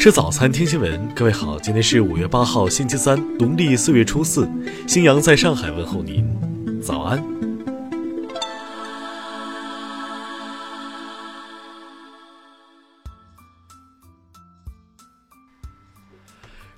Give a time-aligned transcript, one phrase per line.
[0.00, 1.14] 吃早餐，听新闻。
[1.14, 4.50] 各位好，今天是五月八号，星期三，农历四月初四。
[4.88, 7.22] 新阳在上海问候您，早安。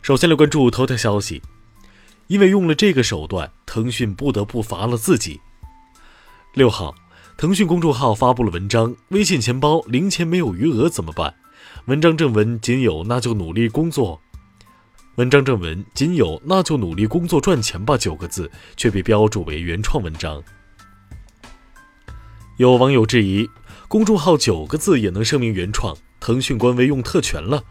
[0.02, 1.40] 首先来关注头条消息，
[2.26, 5.40] 因为用了这个手段，腾讯不得不罚了自己。
[6.54, 6.92] 六号，
[7.36, 11.32] 腾讯公众号发布了文章：微信钱包零钱没有余额怎么办？
[11.86, 14.20] 文章正文仅有那就努力工作。
[15.16, 20.40] 文章正文仅有那就努力工作赚钱吧九个字，却被标注为原创文章。
[22.58, 23.50] 有网友质疑，
[23.88, 27.64] 公众号九个字也能声明原创，腾讯官微用特权了。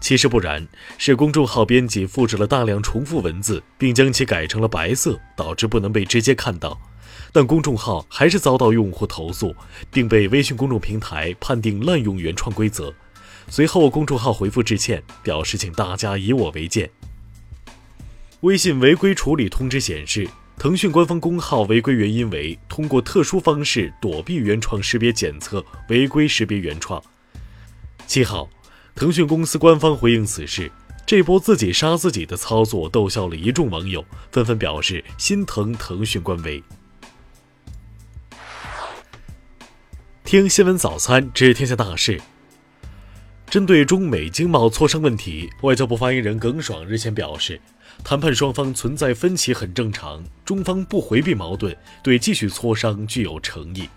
[0.00, 0.66] 其实不然，
[0.98, 6.76] 是公众号编辑复制了大量重复文字，并将其改成了白色，导致不能被直接看到。
[7.32, 9.54] 但公众号还是遭到用户投诉，
[9.92, 12.92] 并被微信公众平台判定滥用原创规则。
[13.48, 16.90] 随后，公众号回复致歉，表示请大家以我为鉴。
[18.40, 20.28] 微信违规处理通知显示，
[20.58, 27.02] 腾讯官方公号违规原因为通过特殊方式躲避原创识别检测，违规识别原创。
[28.06, 28.50] 七号，
[28.94, 30.70] 腾讯公司官方回应此事，
[31.06, 36.62] 这波自己杀自己的操作逗笑了一众网友，纷纷表示心疼腾讯官微。
[40.24, 42.20] 听新闻早餐，知天下大事。
[43.54, 47.60] 针对中美经贸磋商问题，外交部发言人耿爽日前表示，
[48.02, 53.88] 谈判双方存在分歧很正常，中方不回避矛盾，对继续磋商具有诚意。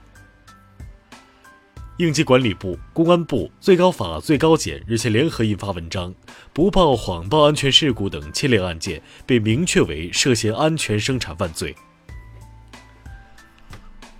[1.97, 6.13] 应急管理部、公安部、最高法、最高检日前联合印发文章，
[6.53, 11.75] 不报、谎报安全事故等七类案件被明确为涉嫌安全生产犯罪。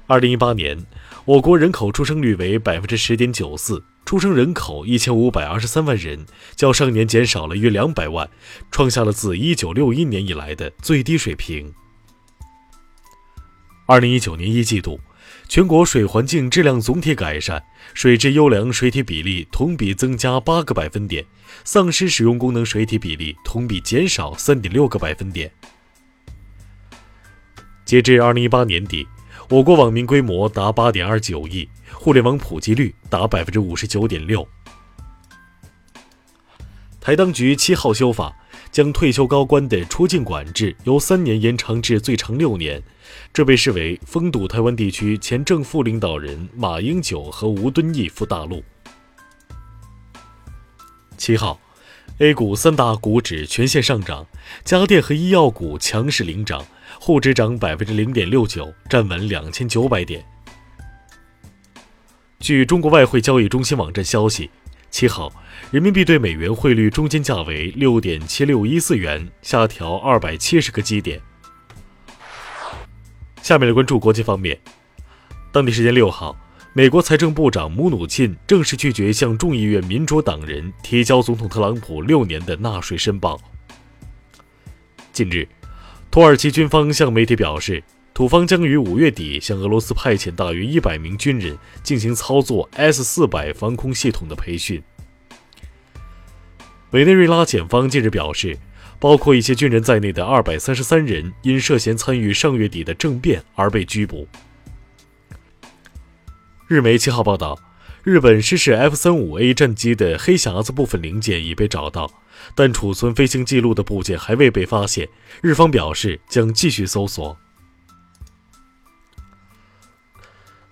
[0.08, 0.84] 二零一八年，
[1.26, 3.84] 我国人口出生率为百分之十点九四。
[4.08, 8.30] 出生人口一千五百二十三万人，较上年减少了约两百万，
[8.72, 11.74] 创下了自一九六一年以来的最低水平。
[13.86, 15.02] 二零一九年一季度，
[15.50, 17.62] 全国水环境质量总体改善，
[17.94, 21.26] 水质优良水体比例同比增加八个百分点，
[21.66, 25.52] 丧失使用功能水体比例同比减少三点六个百分点。
[27.84, 29.06] 截至二零一八年底。
[29.50, 34.46] 我国网民规模达八点二九亿，互联网普及率达百分之五十九点六。
[37.00, 38.36] 台当局七号修法，
[38.74, 42.84] 将退休高官的出境管制由三年延长至最长六年，
[43.32, 48.62] 这被视为封堵台湾地区前正副领导人马英九和吴敦义赴大陆。
[51.16, 51.58] 七号
[52.20, 54.26] ，A 股三大股指全线上涨，
[54.64, 56.66] 家电和医药股强势领涨。
[57.00, 60.26] 沪指涨百分之零点六九，站稳两千九百点。
[62.40, 64.50] 据中国外汇交易中心网站消息，
[64.90, 65.32] 七号
[65.70, 71.22] 人民币对美元汇率中间价为六点七六一四元，下调二百七十个基点。
[73.44, 74.60] 下面来关注国际方面。
[75.52, 76.36] 当地时间六号，
[76.78, 83.42] 美国财政部长姆努钦正式拒绝向众议院民主党人提交总统特朗普六年的纳税申报。
[85.12, 85.48] 近日。
[86.12, 87.84] 土耳其军方向媒体表示，
[88.14, 94.80] 土方将于五月底向俄罗斯派遣大约一百名军人进行操作 S 四百防空系统的培训。
[96.92, 98.56] 委内瑞拉检方近日表示，
[99.00, 104.28] 包括一些军人在内的二百三十三人因涉嫌参与上月底的政变而被拘捕。
[106.68, 107.58] 日媒七号报道。
[108.04, 112.10] 日本失事 F 三五 A 战机的黑匣子部分零件已被找到，
[112.56, 115.08] 但储存飞行记录的部件还未被发现。
[115.42, 117.38] 日方表示将继续搜索。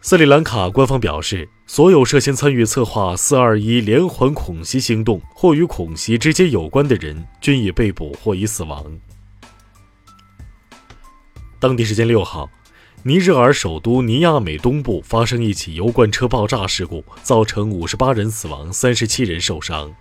[0.02, 8.86] 斯里兰卡官方表示，所有涉嫌参与策划“四二一”连环恐袭行动或与恐袭直接有关的人均已被捕或已死亡。
[11.60, 12.50] 当地时间六号。
[13.08, 19.94] 尼日尔首都尼亚美东部发生一起油罐车爆炸事故，造成五十八人死亡，三十七人受伤。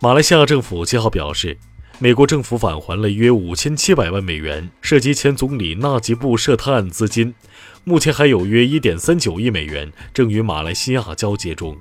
[0.00, 1.58] 马来西亚政府七号表示，
[1.98, 7.34] 美国政府返还了约五千七百万美元涉及前总理纳吉布涉贪案资金，
[7.84, 11.76] 目前还有约一点三九亿美元正与马来西亚交接中。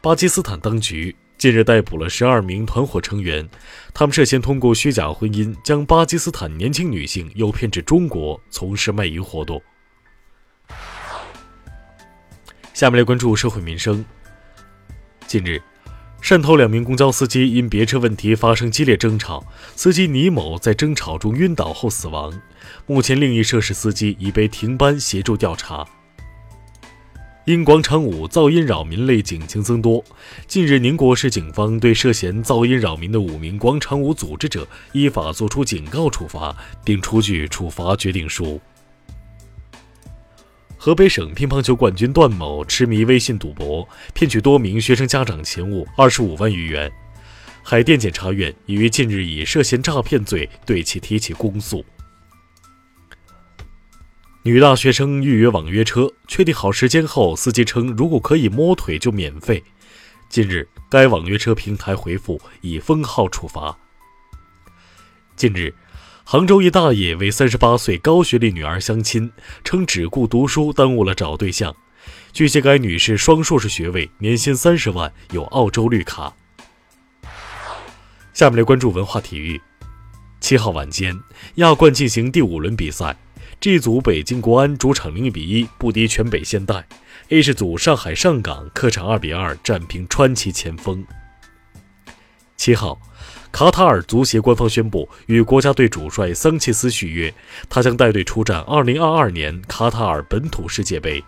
[0.00, 1.14] 巴基斯坦当局。
[1.46, 3.48] 近日逮捕了十二名团伙成员，
[3.94, 9.62] 他们涉嫌通过虚假婚姻将巴基斯坦年轻女性诱骗至中国从事卖淫活动。
[12.74, 14.04] 下面来关注社会民生。
[15.28, 15.62] 近日，
[16.20, 19.46] 汕头两名公交司机因别车问题发生激烈争吵，
[19.76, 22.42] 司机倪某在争吵中晕倒后死亡。
[22.86, 25.86] 目前，另一涉事司机已被停班协助调查。
[27.46, 30.04] 因广场舞噪音扰民类警情增多，
[30.48, 38.60] 近日宁国市警方对涉嫌噪音扰民的五名广场舞组织者依法作出警告处罚，并出具处罚决定书。
[40.76, 46.90] 河北省乒乓球冠军段某痴迷微信赌博，骗取多名学生家长钱物二十五万余元，
[47.62, 51.84] 海淀检察院已于近日以涉嫌诈骗罪对其提起公诉。
[54.46, 59.60] 女大学生预约网约车，确定好时间后，司机称如果可以摸腿就免费。
[60.28, 63.76] 近日，该网约车平台回复以封号处罚。
[65.34, 65.74] 近日，
[66.22, 69.32] 杭州一大爷为三十八岁高学历女儿相亲，
[69.64, 71.74] 称只顾读书耽误了找对象。
[72.32, 76.32] 据悉，该女士双硕士学位，年薪三十万，有澳洲绿卡。
[78.32, 79.60] 下面来关注文化体育。
[80.38, 81.18] 七号晚间，
[81.56, 83.16] 亚冠进行第五轮比赛。
[83.58, 86.86] G 组北京国安主场零比一不敌全北现代
[87.30, 91.04] ，A 市组上海上港客场二比二战平川崎前锋。
[92.56, 93.00] 七号，
[93.50, 97.32] 卡塔尔足协官方宣布与国家队主帅桑切斯续约，
[97.68, 101.24] 他将带队出战2022年卡塔尔本土世界杯。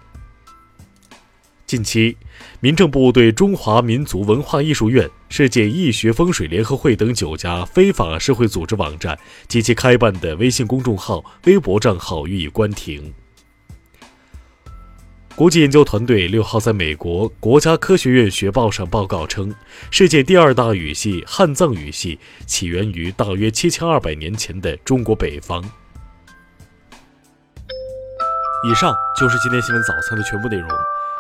[1.69, 2.17] 近期，
[2.61, 9.19] 民政部对中华民族文化艺术院、世界易学风水联合会等九家非法社会组织网站
[9.49, 13.13] 及其开办的微信公众号、微博账号予以关停。
[15.37, 19.55] 国际研究团队六号在美国国家科学院学报上报告称，
[19.91, 25.63] 世界第二大语系汉藏语系起源于大约七千二百年前的中国北方。
[28.65, 30.67] 以上就是今天新闻早餐的全部内容。